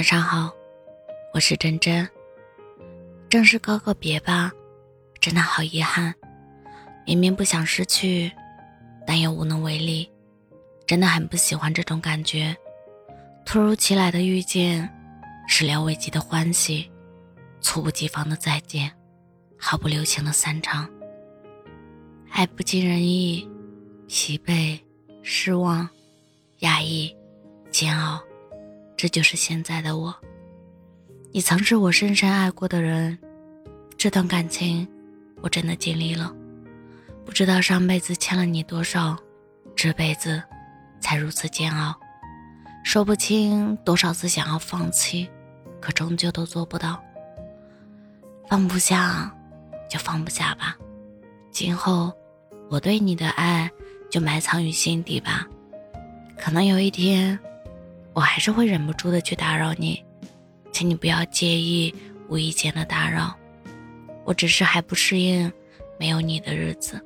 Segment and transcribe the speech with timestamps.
[0.00, 0.50] 晚上好，
[1.34, 2.08] 我是真真。
[3.28, 4.50] 正式告个别吧，
[5.20, 6.14] 真的好遗憾。
[7.04, 8.32] 明明不想失去，
[9.06, 10.10] 但又无能为力，
[10.86, 12.56] 真的很不喜欢这种感觉。
[13.44, 14.88] 突如其来的遇见，
[15.46, 16.90] 始料未及的欢喜，
[17.60, 18.90] 猝不及防的再见，
[19.58, 20.88] 毫不留情的散场。
[22.30, 23.46] 爱不尽人意，
[24.08, 24.80] 疲惫、
[25.22, 25.86] 失望、
[26.60, 27.14] 压抑、
[27.70, 28.18] 煎熬。
[29.00, 30.14] 这就是现在的我。
[31.32, 33.18] 你曾是我深深爱过的人，
[33.96, 34.86] 这段感情
[35.40, 36.30] 我真的尽力了。
[37.24, 39.16] 不知道上辈子欠了你多少，
[39.74, 40.42] 这辈子
[41.00, 41.98] 才如此煎熬。
[42.84, 45.26] 说不清多少次想要放弃，
[45.80, 47.02] 可终究都做不到。
[48.50, 49.34] 放不下
[49.88, 50.76] 就放不下吧，
[51.50, 52.12] 今后
[52.68, 53.70] 我对你的爱
[54.10, 55.48] 就埋藏于心底吧。
[56.36, 57.38] 可能有一天。
[58.20, 60.04] 我还是会忍不住的去打扰你，
[60.72, 61.94] 请你不要介意
[62.28, 63.34] 无意间的打扰。
[64.26, 65.50] 我只是还不适应
[65.98, 67.02] 没有你的日子，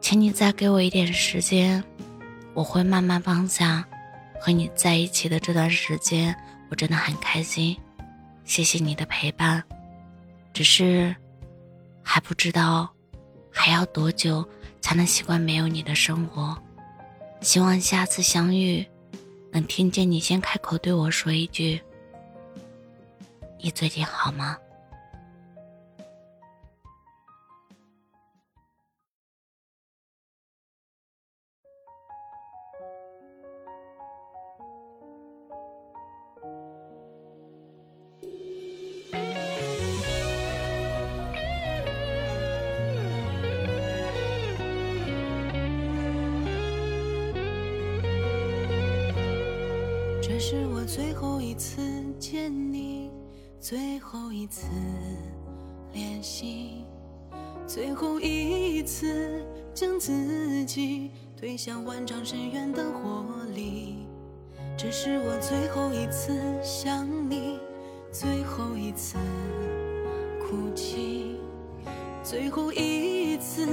[0.00, 1.84] 请你再给我一点时间，
[2.54, 3.86] 我会慢慢放下。
[4.40, 6.34] 和你在一起的这段时间，
[6.70, 7.76] 我真的很开心，
[8.44, 9.62] 谢谢你的陪伴。
[10.54, 11.14] 只是
[12.02, 12.88] 还不知道
[13.52, 14.42] 还要多久
[14.80, 16.56] 才能习惯没有你的生活。
[17.42, 18.82] 希望下次相遇。
[19.50, 21.80] 能听见你先开口对我说一句
[23.60, 24.56] ：“你最近好吗？”
[50.38, 51.82] 这是我最后一次
[52.16, 53.10] 见你，
[53.58, 54.68] 最后一次
[55.92, 56.84] 联系，
[57.66, 64.06] 最后一次将自己推向万丈深渊的火里。
[64.76, 67.58] 这是我最后一次想你，
[68.12, 69.18] 最后一次
[70.40, 71.34] 哭泣，
[72.22, 73.66] 最后一次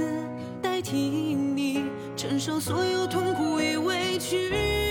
[0.60, 1.84] 代替你
[2.16, 4.85] 承受所有痛苦与委屈。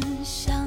[0.00, 0.61] 思乡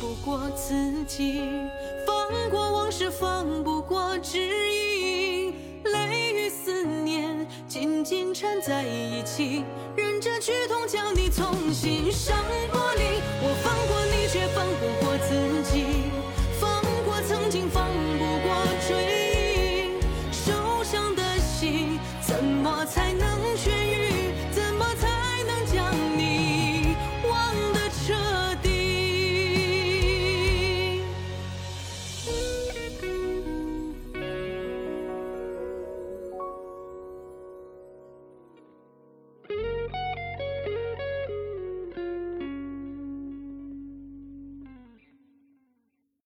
[0.00, 1.42] 不过自己，
[2.06, 5.52] 放过往事，放不过知音，
[5.84, 9.64] 泪与思念紧紧缠在一起，